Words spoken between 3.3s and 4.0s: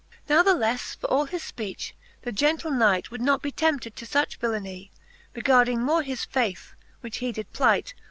be tempted